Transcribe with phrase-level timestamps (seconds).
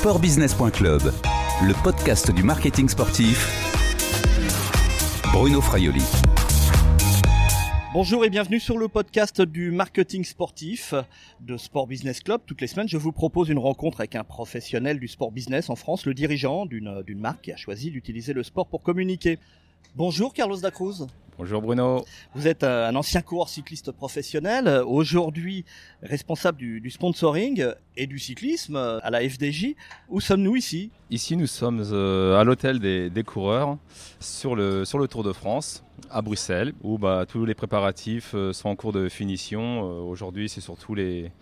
[0.00, 1.12] sportbusiness.club,
[1.62, 3.46] le podcast du marketing sportif.
[5.30, 6.00] Bruno Fraioli.
[7.92, 10.94] Bonjour et bienvenue sur le podcast du marketing sportif
[11.42, 12.40] de Sport Business Club.
[12.46, 15.76] Toutes les semaines, je vous propose une rencontre avec un professionnel du sport business en
[15.76, 19.38] France, le dirigeant d'une marque qui a choisi d'utiliser le sport pour communiquer.
[19.96, 21.06] Bonjour Carlos Dacruz.
[21.40, 22.04] Bonjour Bruno.
[22.34, 25.64] Vous êtes un ancien coureur cycliste professionnel, aujourd'hui
[26.02, 27.64] responsable du, sponsoring
[27.96, 29.74] et du cyclisme à la FDJ.
[30.10, 30.90] Où sommes-nous ici?
[31.08, 33.78] Ici, nous sommes euh, à l'hôtel des, coureurs
[34.20, 38.52] sur le, sur le Tour de France à Bruxelles, où bah, tous les préparatifs euh,
[38.52, 39.84] sont en cours de finition.
[39.84, 41.32] Euh, aujourd'hui, c'est surtout les,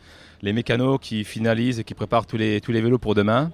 [0.42, 3.50] les mécanos qui finalisent et qui préparent tous les, tous les vélos pour demain.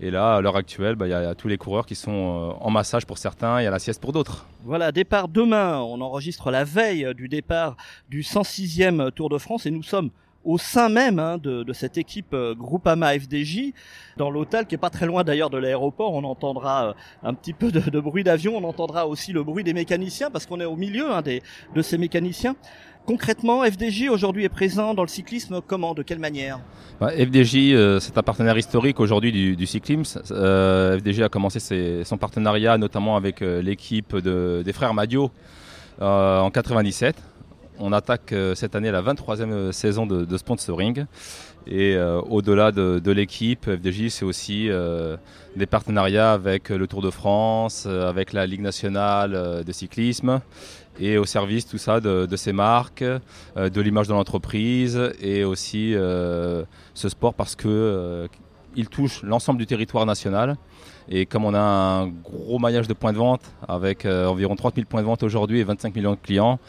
[0.00, 2.52] Et là, à l'heure actuelle, bah, il y, a tous les coureurs qui sont euh,
[2.60, 4.46] en massage pour certains et à la sieste pour d'autres.
[4.64, 5.80] Voilà, départ demain.
[5.80, 7.76] On enregistre la veille du départ
[8.08, 10.10] du 106e Tour de France et nous sommes
[10.44, 13.72] au sein même hein, de, cette équipe euh, Groupama FDJ,
[14.16, 16.14] dans l'hôtel qui est pas très loin d'ailleurs de l'aéroport.
[16.14, 19.74] On entendra euh, un petit peu de, bruit d'avion, on entendra aussi le bruit des
[19.74, 22.56] mécaniciens parce qu'on est au milieu hein, de ces mécaniciens.
[23.08, 26.60] Concrètement, FDJ aujourd'hui est présent dans le cyclisme comment De quelle manière?
[27.00, 30.20] Bah, FDJ, euh, c'est un partenaire historique aujourd'hui du, cyclisme.
[30.30, 35.30] Euh, FDJ a commencé son partenariat notamment avec euh, l'équipe des frères Madio
[36.02, 37.16] en 97.
[37.80, 41.06] On attaque cette année la 23e saison de, sponsoring.
[41.66, 41.96] Et
[42.28, 44.68] au-delà de, l'équipe, FDJ, c'est aussi
[45.56, 50.40] des partenariats avec le Tour de France, avec la Ligue nationale de cyclisme
[51.00, 55.94] et au service tout ça de, ces marques, euh, de l'image de l'entreprise et aussi
[55.94, 58.28] euh, ce sport parce que euh,
[58.76, 60.56] il touche l'ensemble du territoire national.
[61.08, 64.86] Et comme on a un gros maillage de points de vente avec environ 30 000
[64.86, 66.60] points de vente aujourd'hui et 25 millions de clients,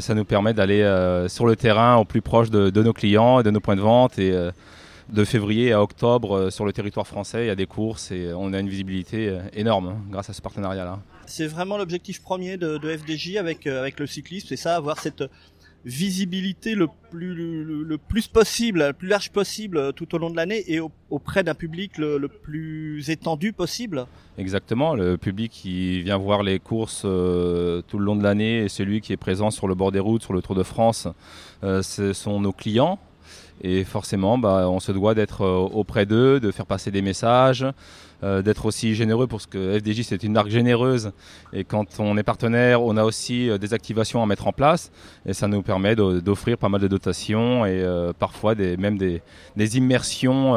[0.00, 0.82] ça nous permet d'aller
[1.28, 3.80] sur le terrain au plus proche de, de, nos clients et de nos points de
[3.80, 4.18] vente.
[4.18, 4.32] Et
[5.10, 8.52] de février à octobre sur le territoire français, il y a des courses et on
[8.52, 10.98] a une visibilité énorme hein, grâce à ce partenariat-là.
[11.28, 15.24] C'est vraiment l'objectif premier de, FDJ avec, euh, avec le cyclisme, c'est ça, avoir cette
[15.84, 20.36] visibilité le plus, le, plus possible, le plus large possible euh, tout au long de
[20.36, 20.80] l'année et
[21.10, 24.06] auprès d'un public le, plus étendu possible.
[24.36, 28.68] Exactement, le public qui vient voir les courses euh, tout le long de l'année et
[28.68, 31.08] celui qui est présent sur le bord des routes, sur le Tour de France,
[31.62, 32.98] ce sont nos clients.
[33.62, 37.66] Et forcément, bah, on se doit d'être auprès d'eux, de faire passer des messages,
[38.24, 41.12] euh, d'être aussi généreux pour ce que FDJ c'est une marque généreuse
[41.52, 44.90] et quand on est partenaire on a aussi euh, des activations à mettre en place
[45.24, 49.22] et ça nous permet d'offrir pas mal de dotations et euh, parfois des, même des,
[49.76, 50.54] immersions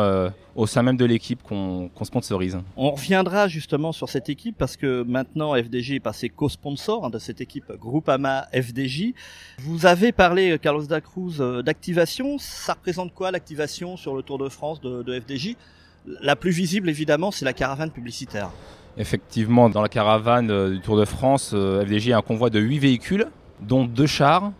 [0.55, 2.57] au sein même de l'équipe qu'on sponsorise.
[2.77, 7.19] On reviendra justement sur cette équipe parce que maintenant FDJ est passé co-sponsor hein, de
[7.19, 9.13] cette équipe Groupama FDJ.
[9.59, 12.37] Vous avez parlé, Carlos Dacruz, d'activation.
[12.37, 15.57] Ça représente quoi l'activation sur le Tour de France de, de FDJ
[16.05, 18.49] la plus visible, évidemment, c'est la caravane publicitaire.
[18.97, 22.59] Effectivement, dans la caravane euh, du Tour de France, euh, FDJ a un convoi de
[22.59, 23.27] 8 véhicules,
[23.61, 24.51] dont deux chars.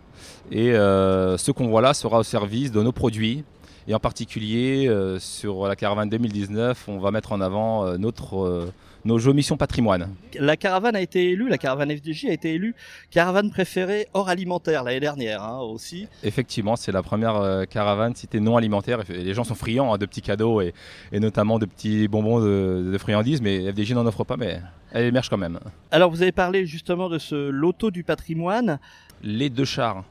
[0.50, 3.44] Et euh, ce convoi-là sera au service de nos produits.
[3.88, 4.88] Et en particulier,
[5.18, 8.68] sur la caravane 2019, on va mettre en avant notre
[9.04, 10.08] nos jeux Mission Patrimoine.
[10.38, 12.74] La caravane a été élue, la caravane FDJ a été élue
[13.10, 16.08] caravane préférée hors alimentaire l'année dernière hein, aussi.
[16.22, 19.00] Effectivement, c'est la première euh, caravane citée non alimentaire.
[19.08, 20.74] les gens sont friands hein, de petits cadeaux et,
[21.12, 24.60] notamment de petits bonbons de, friandises, mais FDJ n'en offre pas, mais
[24.92, 25.58] elle émerge quand même.
[25.90, 28.78] Alors vous avez parlé justement de ce loto du patrimoine.
[29.22, 30.04] Les deux chars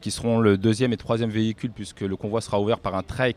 [0.00, 3.36] qui seront le deuxième et troisième véhicule puisque le convoi sera ouvert par un trek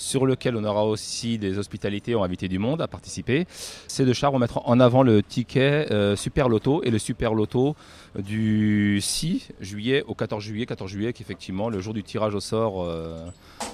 [0.00, 3.46] sur lequel on aura aussi des hospitalités, on va inviter du monde à participer.
[3.86, 7.34] Ces deux chars vont mettre en avant le ticket euh, Super Loto et le Super
[7.34, 7.76] Loto
[8.18, 10.64] du 6 juillet au 14 juillet.
[10.66, 13.26] 14 juillet, qui effectivement le jour du tirage au sort euh,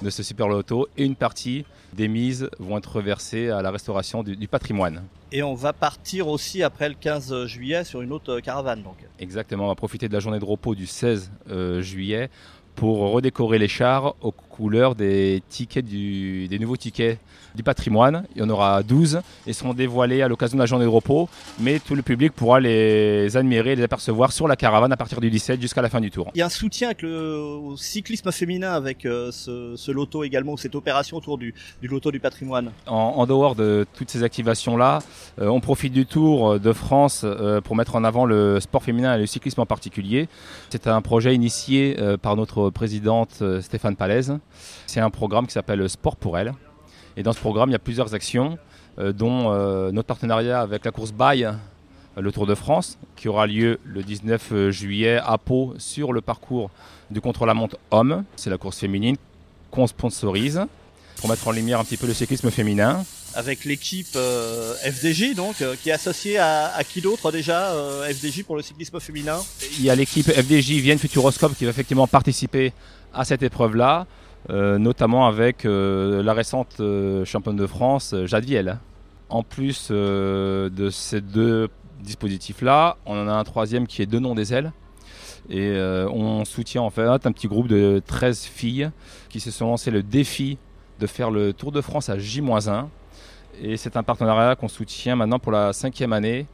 [0.03, 0.89] de ce Super Loto.
[0.97, 5.05] Et une partie des mises vont être reversées à la restauration du, patrimoine.
[5.31, 8.83] Et on va partir aussi après le 15 juillet sur une autre caravane.
[8.83, 8.97] Donc.
[9.21, 12.31] Exactement, on va profiter de la journée de repos du 16 euh, juillet
[12.77, 17.19] pour redécorer les chars aux couleurs des tickets du, des nouveaux tickets
[17.57, 18.25] du patrimoine.
[18.37, 21.29] Il y en aura 12 et seront dévoilés à l'occasion de la journée de repos,
[21.59, 25.21] mais tout le public pourra les admirer et les apercevoir sur la caravane à partir
[25.21, 26.31] du 17 jusqu'à la fin du tour.
[26.35, 30.57] Il y a un soutien avec le, au cyclisme féminin avec euh, ce, loto également,
[30.57, 32.71] cette opération autour du, loto du patrimoine.
[32.87, 35.01] En, dehors de toutes ces activations-là,
[35.41, 39.15] euh, on profite du Tour de France euh, pour mettre en avant le sport féminin
[39.15, 40.29] et le cyclisme en particulier.
[40.71, 44.39] C'est un projet initié par notre présidente euh, Stéphane Palaise.
[44.87, 46.55] C'est un programme qui s'appelle Sport pour elle.
[47.17, 48.59] Et dans ce programme, il y a plusieurs actions,
[48.99, 51.49] euh, dont euh, notre partenariat avec la course Baye,
[52.17, 56.71] le Tour de France, qui aura lieu le 19 juillet à Pau sur le parcours
[57.11, 58.25] du contre-la-montre homme.
[58.37, 59.17] C'est la course féminine
[59.71, 60.63] qu'on sponsorise
[61.17, 63.05] pour mettre en lumière un petit peu le cyclisme féminin.
[63.37, 68.45] Avec l'équipe euh, FDJ, donc, euh, qui est associée à, qui d'autre déjà, euh, FDJ
[68.45, 69.39] pour le cyclisme féminin?
[69.79, 72.73] Il y a l'équipe FDJ Vienne Futuroscope qui va effectivement participer
[73.13, 74.07] à cette épreuve-là,
[74.49, 76.81] euh, notamment avec la récente
[77.25, 78.79] championne de France, Jade Viel.
[79.29, 81.69] En plus de ces deux
[82.01, 84.73] dispositifs-là, on en a un troisième qui est Deux Noms des Ailes.
[85.51, 85.77] Et
[86.11, 88.91] on soutient en fait un petit groupe de 13 filles
[89.29, 90.59] qui se sont lancées le défi
[91.01, 92.87] de faire le Tour de France à J-1.
[93.63, 96.47] Et c'est un partenariat qu'on soutient maintenant pour la cinquième année.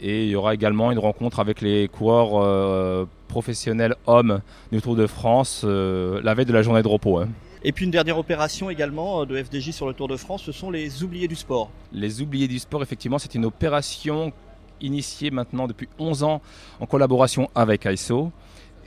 [0.00, 4.40] Et il y aura également une rencontre avec les coureurs euh, professionnels hommes
[4.72, 7.18] du Tour de France euh, la veille de la journée de repos.
[7.18, 7.28] hein.
[7.64, 10.52] Et puis une dernière opération également euh, de FDJ sur le Tour de France, ce
[10.52, 11.70] sont les oubliés du sport.
[11.92, 14.32] Les oubliés du sport, effectivement, c'est une opération
[14.80, 16.40] initiée maintenant depuis 11 ans
[16.80, 18.30] en collaboration avec ISO.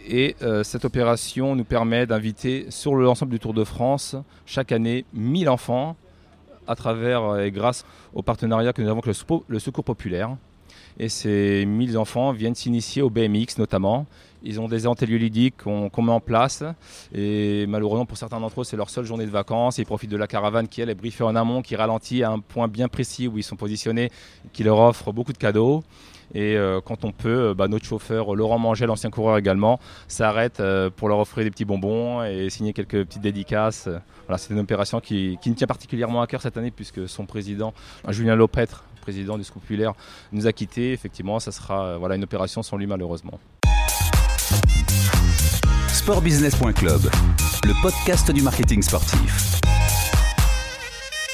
[0.08, 4.16] Et euh, cette opération nous permet d'inviter sur l'ensemble du Tour de France
[4.46, 5.96] chaque année 1000 enfants
[6.72, 9.16] à travers euh, et grâce au partenariat que nous avons avec
[9.48, 10.36] le, Secours Populaire.
[11.00, 14.06] Et ces 1000 enfants viennent s'initier au BMX notamment.
[14.44, 16.64] Ils ont des ateliers ludiques qu'on qu'on met en place.
[17.14, 19.78] Et malheureusement, pour certains d'entre eux, c'est leur seule journée de vacances.
[19.78, 22.40] Ils profitent de la caravane qui, elle, est briefée en amont, qui ralentit à un
[22.40, 24.10] point bien précis où ils sont positionnés,
[24.52, 25.84] qui leur offre beaucoup de cadeaux.
[26.34, 30.60] Et euh, quand on peut, euh, bah, notre chauffeur Laurent Mangel, ancien coureur également, s'arrête
[30.60, 33.90] euh, pour leur offrir des petits bonbons et signer quelques petites dédicaces.
[34.38, 37.74] C'est une opération qui, qui me tient particulièrement à cœur cette année puisque son président,
[38.08, 39.94] Julien Lopêtre, président du Secours Populaire,
[40.32, 40.94] nous a quittés.
[40.94, 43.40] Effectivement, ça sera euh, voilà, une opération sans lui malheureusement.
[45.90, 47.02] Sportbusiness.club,
[47.66, 49.60] le podcast du marketing sportif.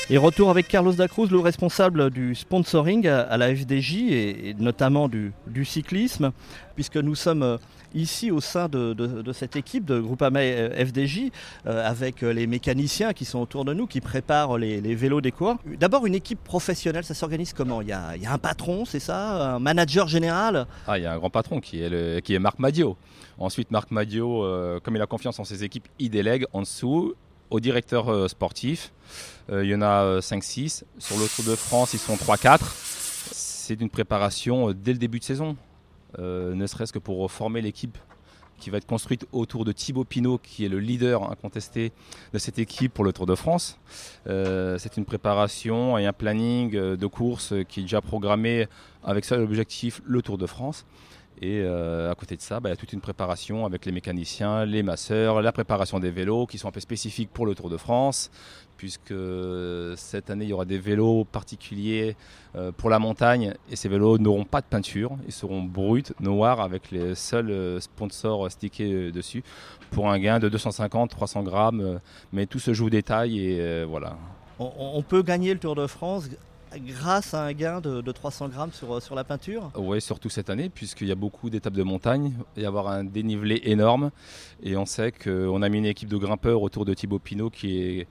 [0.10, 5.34] Et retour avec Carlos Dacruz, le responsable du sponsoring à, la FDJ et, notamment du,
[5.66, 6.32] cyclisme,
[6.76, 7.58] puisque nous sommes euh,
[7.94, 11.24] ici au sein de, cette équipe de Groupama euh, FDJ
[11.66, 15.58] euh, avec les mécaniciens qui sont autour de nous, qui préparent les, vélos des coureurs.
[15.78, 17.82] D'abord, une équipe professionnelle, ça s'organise comment?
[17.82, 19.56] Il y, a, un patron, c'est ça?
[19.56, 20.68] Un manager général?
[20.88, 22.96] Ah, il y a un grand patron qui est, Marc Madio.
[23.40, 27.14] Ensuite, Marc Madio, comme il a confiance en ses équipes, il délègue en dessous
[27.50, 28.92] au directeur euh, sportif.
[29.50, 30.84] Euh, il y en a euh, 5-6.
[30.98, 32.60] Sur le Tour de France, ils sont 3-4.
[33.32, 35.56] C'est une préparation euh, dès le début de saison,
[36.20, 37.98] euh, ne serait-ce que pour former l'équipe
[38.60, 41.92] qui va être construite autour de Thibaut Pinot, qui est le leader incontesté
[42.34, 43.80] de cette équipe pour le Tour de France.
[44.28, 48.68] Euh, c'est une préparation et un planning euh, de course euh, qui est déjà programmé
[49.04, 50.86] avec seul objectif le Tour de France.
[51.42, 53.92] Et euh, à côté de ça, bah, il y a toute une préparation avec les
[53.92, 57.70] mécaniciens, les masseurs, la préparation des vélos qui sont un peu spécifiques pour le Tour
[57.70, 58.32] de France,
[58.76, 62.16] puisque euh, cette année il y aura des vélos particuliers
[62.56, 66.60] euh, pour la montagne et ces vélos n'auront pas de peinture, ils seront bruts, noirs
[66.60, 69.44] avec les seuls sponsors stickés dessus
[69.92, 72.00] pour un gain de 250-300 grammes.
[72.34, 74.18] mais tout se joue au détail et voilà.
[74.58, 76.30] on peut gagner le Tour de France
[76.76, 80.50] grâce à un gain de, de 300 grammes sur, sur la peinture Oui, surtout cette
[80.50, 84.12] année, puisqu'il y a beaucoup d'étapes de montagne, il y avoir un dénivelé énorme.
[84.62, 87.80] Et on sait qu'on a mis une équipe de grimpeurs autour de Thibaut Pinot qui
[87.80, 88.08] est,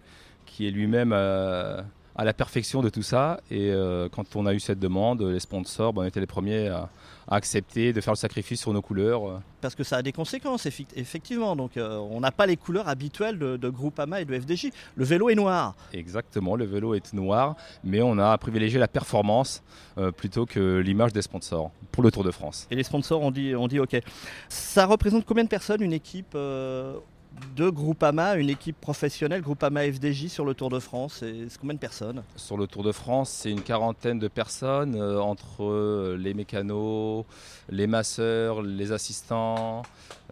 [0.47, 1.83] qui est lui-même euh,
[2.17, 3.41] à la perfection de tout ça.
[3.51, 6.69] Et euh, quand on a eu cette demande, les sponsors, ben, on était les premiers
[6.69, 6.89] à,
[7.29, 9.41] à accepter de faire le sacrifice sur nos couleurs.
[9.61, 11.57] Parce que ça a des conséquences, effectivement.
[11.57, 14.69] Donc, euh, on n'a pas les couleurs habituelles de, de Groupama et de FDJ.
[14.95, 15.75] Le vélo est noir.
[15.93, 19.63] Exactement, le vélo est noir, mais on a privilégié la performance
[19.99, 22.67] euh, plutôt que l'image des sponsors pour le Tour de France.
[22.71, 23.97] Et les sponsors ont dit, ont dit OK.
[24.49, 26.97] Ça représente combien de personnes une équipe euh,
[27.57, 31.79] de Groupama, une équipe professionnelle, Groupama FDJ sur le Tour de France C'est combien de
[31.79, 32.23] personnes?
[32.37, 37.25] Sur le Tour de France, c'est une quarantaine de personnes euh, entre euh, les mécanos,
[37.71, 39.83] les masseurs, les assistants,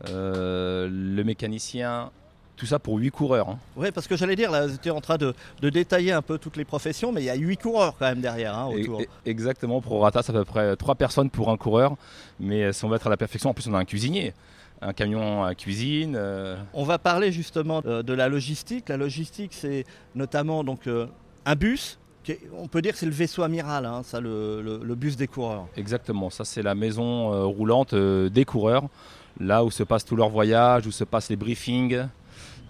[0.08, 2.10] euh, le mécanicien.
[2.56, 3.48] Tout ça pour 8 coureurs.
[3.48, 3.58] hein.
[3.76, 6.56] Oui, parce que j'allais dire, là, j'étais en train de, de détailler un peu toutes
[6.56, 9.02] les professions, mais il y a 8 coureurs quand même derrière, hein, autour.
[9.26, 11.96] exactement, pour Rata, c'est à peu près 3 personnes pour un coureur.
[12.38, 14.34] Mais si on veut être à la perfection, en plus on a un cuisinier,
[14.84, 16.14] un camion à cuisine.
[16.16, 18.88] euh, On va parler justement euh, de la logistique.
[18.88, 21.06] La logistique, c'est notamment donc euh,
[21.46, 21.98] un bus.
[22.56, 25.26] on peut dire que c'est le vaisseau amiral, hein, ça, le, le- le bus des
[25.26, 25.66] coureurs.
[25.76, 28.84] Exactement, ça c'est la maison euh, roulante euh, des coureurs,
[29.40, 32.06] là où se passent tous leurs voyages, où se passent les briefings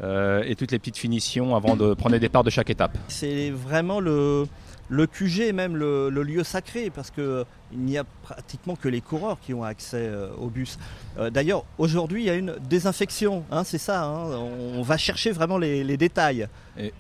[0.02, 2.96] euh, et toutes les petites finitions avant de prendre les départs de chaque étape.
[3.08, 4.44] C'est vraiment le,
[4.88, 9.38] le QG, même le, lieu sacré, parce que il n'y a pratiquement que les coureurs
[9.40, 10.78] qui ont accès euh, au bus.
[11.18, 14.04] Euh, D'ailleurs, aujourd'hui, il y a une désinfection, hein, c'est ça.
[14.04, 14.28] hein,
[14.76, 16.46] on va chercher vraiment les, détails.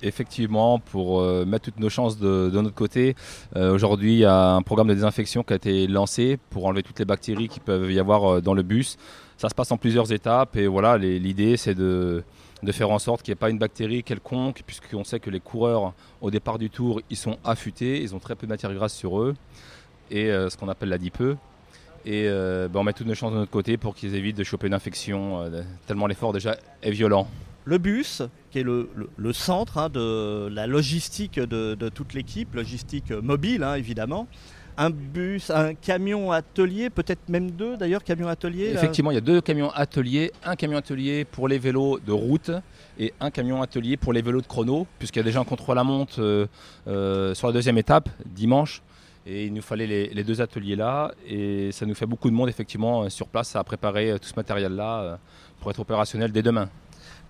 [0.02, 3.14] Effectivement, pour euh, mettre toutes nos chances de, notre côté,
[3.54, 6.98] aujourd'hui il y a un programme de désinfection qui a été lancé pour enlever toutes
[6.98, 8.96] les bactéries qui peuvent y avoir dans le bus.
[9.36, 12.22] Ça se passe en plusieurs étapes et voilà, l'idée c'est de,
[12.62, 15.40] de, faire en sorte qu'il n'y ait pas une bactérie quelconque, puisqu'on sait que les
[15.40, 18.94] coureurs au départ du tour, ils sont affûtés, ils ont très peu de matière grasse
[18.94, 19.34] sur eux
[20.10, 21.36] et euh, ce qu'on appelle l'adipeux.
[22.06, 24.44] Et euh, ben, on met toutes nos chances de notre côté pour qu'ils évitent de
[24.44, 27.28] choper une infection, euh, tellement l'effort déjà est violent.
[27.64, 28.88] Le bus, qui est le,
[29.32, 34.28] centre hein, de la logistique de, toute l'équipe, logistique mobile hein, évidemment,
[34.76, 39.22] un bus, un camion atelier, peut-être même deux d'ailleurs, camions ateliers Effectivement, il y a
[39.22, 42.50] deux camions ateliers, un camion atelier pour les vélos de route
[42.98, 46.48] et un camion atelier pour les vélos de chrono, puisqu'il y a déjà un contre-la-montre
[46.86, 48.82] sur la deuxième étape, dimanche.
[49.26, 51.12] Et il nous fallait les, deux ateliers-là.
[51.26, 54.28] Et ça nous fait beaucoup de monde, effectivement, euh, sur place à préparer euh, tout
[54.28, 55.16] ce matériel-là euh,
[55.60, 56.68] pour être opérationnel dès demain.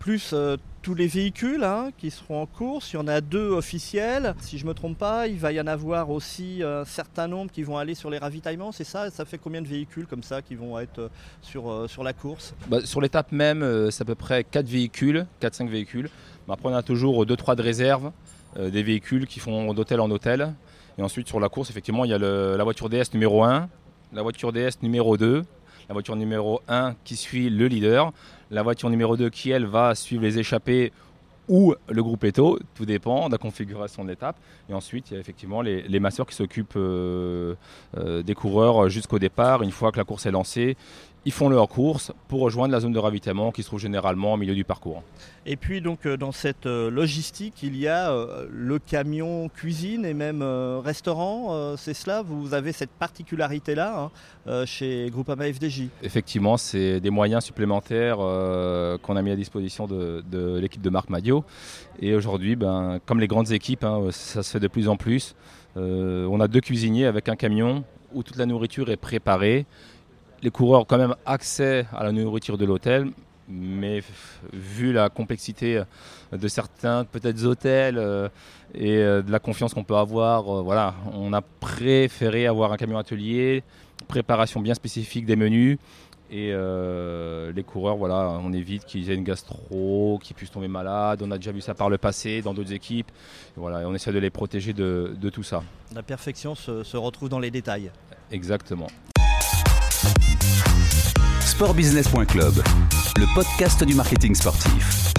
[0.04, 0.34] Plus
[0.82, 2.92] tous les véhicules hein, qui seront en course.
[2.92, 4.34] Il y en a deux officiels.
[4.38, 7.50] Si je ne me trompe pas, il va y en avoir aussi un certain nombre
[7.50, 8.70] qui vont aller sur les ravitaillements.
[8.70, 9.08] C'est ça?
[9.08, 12.54] Ça fait combien de véhicules comme ça qui vont être sur, sur la course?
[12.68, 16.10] Bah, Sur l'étape même, c'est à peu près 4 véhicules, 4-5 véhicules.
[16.50, 18.12] Après, on a toujours 2-3 de réserve,
[18.60, 20.52] des véhicules qui font d'hôtel en hôtel.
[20.98, 23.70] Et ensuite, sur la course, effectivement, il y a la voiture DS numéro 1,
[24.12, 25.44] la voiture DS numéro 2,
[25.88, 28.12] la voiture numéro 1 qui suit le leader,
[28.50, 30.92] la voiture numéro 2 qui, elle, va suivre les échappés
[31.48, 34.36] ou le groupe Eto, tout dépend de la configuration de l'étape.
[34.70, 37.54] Et ensuite, il y a effectivement les, les masseurs qui s'occupent euh,
[37.98, 39.62] euh, des coureurs jusqu'au départ.
[39.62, 40.76] Une fois que la course est lancée,
[41.26, 44.36] ils font leur course pour rejoindre la zone de ravitaillement qui se trouve généralement au
[44.36, 45.02] milieu du parcours.
[45.46, 50.04] Et puis donc euh, dans cette euh, logistique, il y a euh, le camion cuisine
[50.04, 52.22] et même restaurant, c'est cela?
[52.22, 54.10] Vous avez cette particularité-là
[54.46, 60.58] hein, chez Groupama FDJ Effectivement, c'est des moyens supplémentaires qu'on a mis à disposition de,
[60.58, 61.44] l'équipe de Marc Madio.
[62.00, 65.34] Et aujourd'hui, ben, comme les grandes équipes, hein, ça se fait de plus en plus.
[65.76, 69.66] on a deux cuisiniers avec un camion où toute la nourriture est préparée
[70.44, 73.10] les coureurs ont quand même accès à la nourriture de l'hôtel,
[73.48, 74.02] mais
[74.52, 75.82] vu la complexité
[76.32, 78.28] de certains peut-être hôtels euh,
[78.74, 82.76] et euh, de la confiance qu'on peut avoir, euh, voilà, on a préféré avoir un
[82.76, 83.62] camion atelier,
[84.06, 85.78] préparation bien spécifique des menus.
[86.30, 91.22] Et les coureurs, voilà, on évite qu'ils aient une gastro, qu'ils puissent tomber malades.
[91.22, 93.12] On a déjà vu ça par le passé dans d'autres équipes.
[93.54, 95.62] voilà, on essaie de les protéger de, tout ça.
[95.94, 97.92] La perfection se retrouve dans les détails.
[98.32, 98.88] Exactement
[101.54, 102.54] sportbusiness.club,
[103.16, 105.12] le podcast du marketing sportif.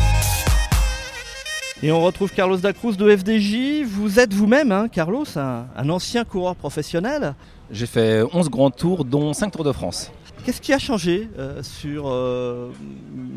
[1.82, 3.86] Et on retrouve Carlos Dacruz de FDJ.
[3.86, 7.36] Vous êtes vous-même, hein, Carlos, un, ancien coureur professionnel.
[7.72, 10.12] J'ai fait 11 grands tours, dont 5 Tours de France.
[10.44, 12.70] Qu'est-ce qui a changé euh, sur euh,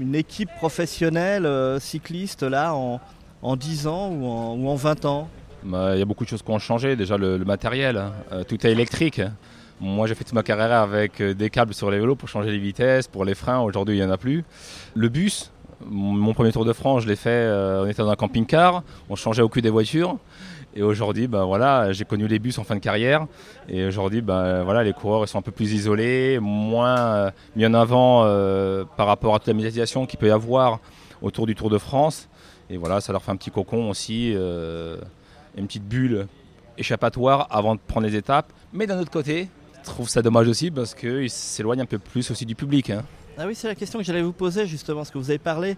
[0.01, 3.01] une équipe professionnelle euh, cycliste là en,
[3.43, 5.29] en 10 ans ou en, 20 ans?
[5.63, 6.97] Bah, Il y a beaucoup de choses qui ont changé.
[6.97, 8.43] Déjà le, matériel, hein.
[8.49, 9.21] tout est électrique.
[9.81, 12.51] Moi, j'ai fait toute ma carrière avec euh, des câbles sur les vélos pour changer
[12.51, 13.61] les vitesses, pour les freins.
[13.61, 14.43] Aujourd'hui, il n'y en a plus.
[14.95, 15.53] Le bus,
[15.87, 19.15] mon premier Tour de France, je l'ai fait, euh, on était dans un camping-car, on
[19.15, 20.17] changeait au cul des voitures.
[20.75, 23.27] Et aujourd'hui, ben voilà, j'ai connu les bus en fin de carrière.
[23.69, 27.75] Et aujourd'hui, ben voilà, les coureurs sont un peu plus isolés, moins euh, mis en
[27.75, 28.25] avant
[28.97, 30.81] par rapport à toute la médiatisation qu'il peut y avoir
[31.23, 32.29] autour du Tour de France.
[32.69, 36.27] Et voilà, ça leur fait un petit cocon aussi, une petite bulle
[36.77, 38.53] échappatoire avant de prendre les étapes.
[38.73, 39.49] Mais d'un autre côté,
[39.89, 42.91] trouve ça dommage aussi parce qu'il s'éloigne un peu plus aussi du public.
[42.91, 43.05] Hein.
[43.37, 45.77] Ah oui, c'est la question que j'allais vous poser justement, parce que vous avez parlé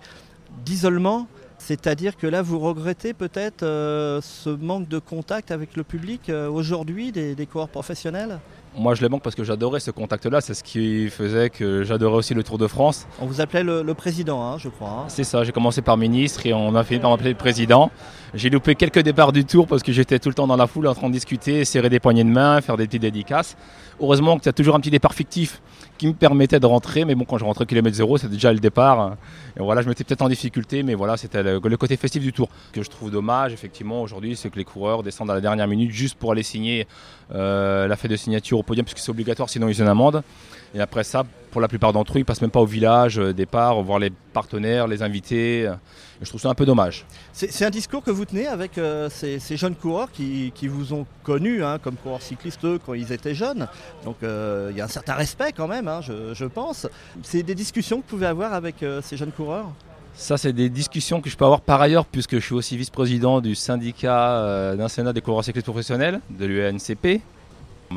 [0.64, 1.26] d'isolement,
[1.58, 6.48] c'est-à-dire que là vous regrettez peut-être euh, ce manque de contact avec le public euh,
[6.48, 8.40] aujourd'hui des, des coureurs professionnels?
[8.76, 10.40] Moi, je le manque parce que j'adorais ce contact-là.
[10.40, 13.06] C'est ce qui faisait que j'adorais aussi le Tour de France.
[13.20, 14.88] On vous appelait le, président, hein, je crois.
[14.88, 15.04] Hein.
[15.08, 15.42] C'est ça.
[15.44, 17.90] J'ai commencé par ministre et on a fini par m'appeler le président.
[18.32, 20.86] J'ai loupé quelques départs du Tour parce que j'étais tout le temps dans la foule
[20.86, 23.56] en train de discuter, serrer des poignées de main, faire des petites dédicaces.
[24.00, 25.60] Heureusement que tu as toujours un petit départ fictif
[26.00, 27.04] qui me permettait de rentrer.
[27.04, 29.16] Mais bon, quand je rentrais kilomètre zéro, c'était déjà le départ.
[29.54, 32.48] Et voilà, je m'étais peut-être en difficulté, mais voilà, c'était le, côté festif du tour.
[32.68, 35.68] Ce que je trouve dommage, effectivement, aujourd'hui, c'est que les coureurs descendent à la dernière
[35.68, 36.86] minute juste pour aller signer
[37.34, 40.22] euh, la fête de signature au podium, puisque c'est obligatoire, sinon ils ont une amende.
[40.74, 43.34] Et après ça, pour la plupart d'entre eux, ils passent même pas au village euh,
[43.34, 45.68] départ, voir les partenaires, les invités.
[46.22, 47.04] je trouve ça un peu dommage.
[47.32, 51.64] C'est un discours que vous tenez avec euh, ces, jeunes coureurs qui, vous ont connus
[51.64, 53.66] hein, comme coureurs cyclistes quand ils étaient jeunes.
[54.04, 56.86] Donc euh, il y a un certain respect quand même, hein, je, pense.
[57.22, 59.66] C'est des discussions que vous pouvez avoir avec ces jeunes coureurs?
[60.14, 63.40] Ça, c'est des discussions que je peux avoir par ailleurs, puisque je suis aussi vice-président
[63.40, 67.22] du syndicat d'un sénat des coureurs cyclistes professionnels, de l'UNCP.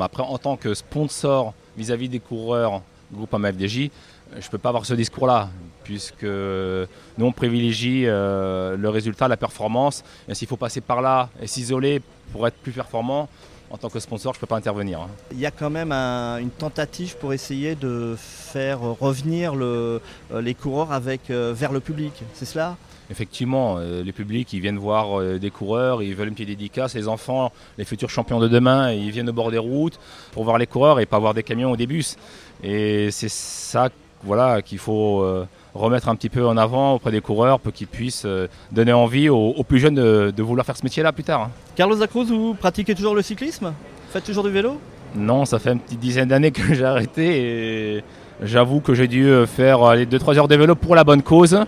[0.00, 3.90] Après, en tant que sponsor vis-à-vis des coureurs groupe AMFDJ,
[4.32, 5.48] je ne peux pas avoir ce discours-là,
[5.84, 10.02] puisque nous, on privilégie euh, le résultat, la performance.
[10.28, 12.00] Et s'il faut passer par là et s'isoler
[12.32, 13.28] pour être plus performant,
[13.70, 15.00] en tant que sponsor, je ne peux pas intervenir.
[15.02, 15.08] hein.
[15.32, 20.00] Il y a quand même un- une tentative pour essayer de faire revenir euh,
[20.40, 22.76] les coureurs avec, euh, vers le public, c'est cela?
[23.10, 26.94] Effectivement, euh, les publics, ils viennent voir euh, des coureurs, ils veulent une petite dédicace.
[26.94, 29.98] Les enfants, les futurs champions de demain, ils viennent au bord des routes
[30.32, 32.16] pour voir les coureurs et pas voir des camions ou des bus.
[32.62, 33.90] Et c'est ça
[34.22, 37.88] voilà, qu'il faut euh, remettre un petit peu en avant auprès des coureurs pour qu'ils
[37.88, 38.26] puissent
[38.72, 41.42] donner envie aux, aux plus jeunes de, de vouloir faire ce métier-là plus tard.
[41.42, 41.50] hein.
[41.76, 43.74] Carlos Acruz, vous pratiquez toujours le cyclisme?
[44.10, 44.80] Faites toujours du vélo?
[45.14, 48.04] Non, ça fait une petite dizaine d'années que j'ai arrêté et
[48.42, 51.60] j'avoue que j'ai dû faire 2-3 heures de vélo pour la bonne cause.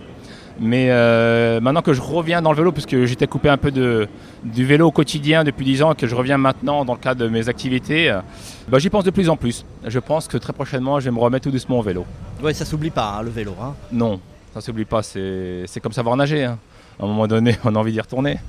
[0.59, 4.07] Mais euh, maintenant que je reviens dans le vélo, puisque j'étais coupé un peu de,
[4.43, 7.21] du vélo au quotidien depuis 10 ans et que je reviens maintenant dans le cadre
[7.23, 8.21] de mes activités, euh,
[8.67, 9.65] bah, j'y pense de plus en plus.
[9.85, 12.05] Je pense que très prochainement, je vais me remettre tout doucement au vélo.
[12.41, 13.53] Oui, ça s'oublie pas, hein, le vélo.
[13.61, 13.75] hein.
[13.91, 14.19] Non,
[14.53, 16.45] ça s'oublie pas, c'est comme savoir nager.
[16.45, 16.57] hein.
[16.99, 18.39] À un moment donné, on a envie d'y retourner.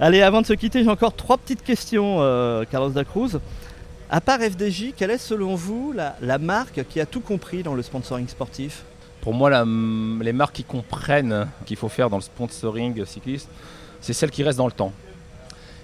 [0.00, 3.38] Allez, avant de se quitter, j'ai encore trois petites questions, euh, Carlos Dacruz.
[4.10, 7.74] À part FDJ, quelle est selon vous la, la marque qui a tout compris dans
[7.74, 8.82] le sponsoring sportif?
[9.26, 13.48] Pour moi, la- les marques qui comprennent qu'il faut faire dans le sponsoring cycliste,
[14.00, 14.92] c'est celles qui restent dans le temps.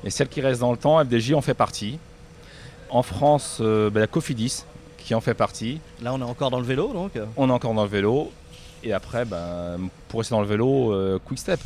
[0.05, 1.99] Et celles qui restent dans le temps, FDJ en fait partie.
[2.89, 4.63] En France, euh, ben, la Cofidis
[4.97, 5.81] qui en fait partie.
[6.01, 7.19] Là, on est encore dans le vélo, donc.
[7.37, 8.31] On est encore dans le vélo.
[8.85, 11.63] Et après, ben, pour rester dans le vélo, euh, Quickstep,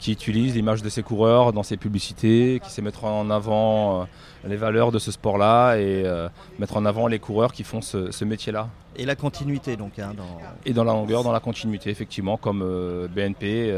[0.00, 4.04] qui utilise l'image de ses coureurs dans ses publicités, qui sait mettre en avant euh,
[4.48, 6.28] les valeurs de ce sport-là et euh,
[6.58, 8.68] mettre en avant les coureurs qui font ce- ce métier-là.
[8.96, 9.98] Et la continuité, donc.
[9.98, 10.38] hein, dans...
[10.64, 13.70] Et dans la longueur, dans la continuité, effectivement, comme euh, BNP,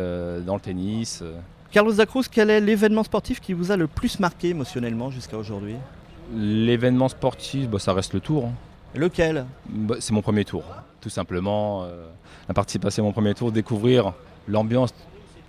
[0.47, 1.23] dans le tennis.
[1.73, 5.75] Carlos Dacruz, quel est l'événement sportif qui vous a le plus marqué émotionnellement jusqu'à aujourd'hui?
[6.35, 8.47] L'événement sportif, bah, ça reste le tour.
[8.47, 8.53] hein.
[8.95, 9.45] Lequel?
[9.69, 10.63] Bah, c'est mon premier tour,
[11.01, 11.83] tout simplement.
[11.85, 12.07] euh,
[12.49, 14.13] la participation à mon premier tour, découvrir
[14.49, 14.93] l'ambiance,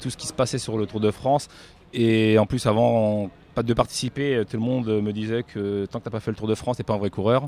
[0.04, 1.48] tout ce qui se passait sur le Tour de France.
[1.94, 6.04] Et en plus, avant de participer, euh, tout le monde me disait que tant que
[6.04, 7.48] tu n'as pas fait le Tour de France, tu n'es pas un vrai coureur.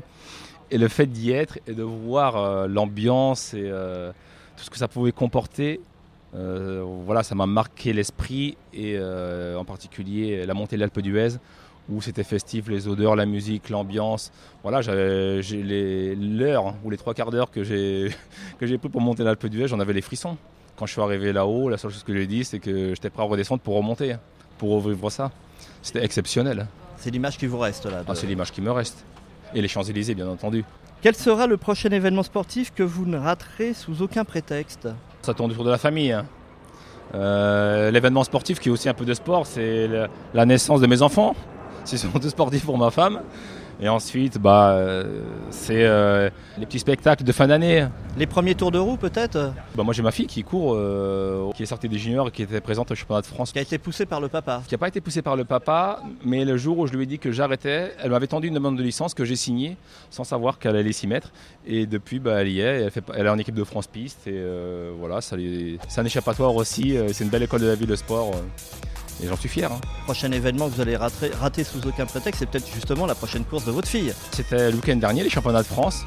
[0.70, 4.10] Et le fait d'y être et de voir euh, l'ambiance et euh,
[4.56, 5.80] tout ce que ça pouvait comporter,
[7.06, 11.38] voilà, ça m'a marqué l'esprit et en particulier la montée de l'Alpe d'Huez
[11.88, 14.30] où c'était festif, les odeurs, la musique, l'ambiance.
[14.62, 18.10] Voilà, j'ai l'heure ou les trois quarts d'heure que j'ai
[18.58, 20.36] que j'ai pris pour monter l'Alpe d'Huez, j'en avais les frissons.
[20.76, 23.22] Quand je suis arrivé là-haut, la seule chose que j'ai dit, c'est que j'étais prêt
[23.22, 24.16] à redescendre pour remonter,
[24.58, 25.30] pour revivre ça.
[25.82, 26.66] C'était exceptionnel.
[26.98, 28.00] C'est l'image qui vous reste là.
[28.02, 29.04] de- Ah, c'est l'image qui me reste.
[29.54, 30.64] Et les Champs-Élysées, bien entendu.
[31.02, 34.88] Quel sera le prochain événement sportif que vous ne raterez sous aucun prétexte?
[35.22, 36.12] Ça tourne autour de la famille.
[36.12, 36.26] hein.
[37.14, 39.88] Euh, L'événement sportif qui est aussi un peu de sport, c'est
[40.34, 41.34] la naissance de mes enfants.
[41.92, 43.20] Ils sont tous sportifs pour ma femme.
[43.80, 47.86] Et ensuite, bah, euh, c'est euh, les petits spectacles de fin d'année.
[48.16, 51.62] Les premiers tours de roue peut-être Bah, moi j'ai ma fille qui court, euh, qui
[51.62, 53.52] est sortie des juniors et qui était présente au championnat de France.
[53.52, 54.62] Qui a été poussé par le papa.
[54.66, 57.06] Qui n'a pas été poussée par le papa, mais le jour où je lui ai
[57.06, 59.76] dit que j'arrêtais, elle m'avait tendu une demande de licence que j'ai signée
[60.08, 61.30] sans savoir qu'elle allait s'y mettre.
[61.66, 64.26] Et depuis, bah, elle y est, elle, fait, elle est en équipe de France Piste
[64.26, 64.42] et
[64.98, 65.36] voilà, ça
[65.88, 68.32] c'est un échappatoire aussi, c'est une belle école de la vie de sport
[69.22, 69.70] et j'en suis fier.
[69.72, 69.80] hein.
[70.04, 73.44] Prochain événement que vous allez rater, rater sous aucun prétexte, c'est peut-être justement la prochaine
[73.44, 74.12] course de votre fille.
[74.32, 76.00] C'était le week-end dernier, les championnats de France.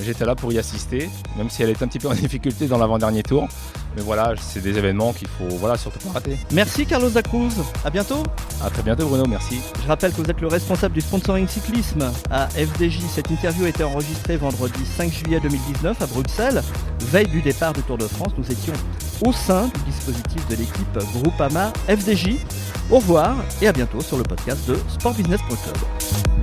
[0.00, 2.78] J'étais là pour y assister, même si elle est un petit peu en difficulté dans
[2.78, 3.48] l'avant-dernier tour.
[3.96, 6.38] Mais voilà, c'est des événements qu'il faut voilà, surtout pas rater.
[6.52, 7.50] Merci Carlos Dacruz,
[7.84, 8.22] à bientôt
[8.62, 9.58] A très bientôt Bruno, merci.
[9.82, 13.00] Je rappelle que vous êtes le responsable du sponsoring cyclisme à FDJ.
[13.12, 16.62] Cette interview a été enregistrée vendredi 5 juillet 2019 à Bruxelles,
[17.00, 18.32] veille du départ du Tour de France.
[18.38, 18.74] Nous étions
[19.24, 22.36] au sein du dispositif de l'équipe Groupama FDJ.
[22.90, 26.37] Au revoir et à bientôt sur le podcast de sportbusiness.club.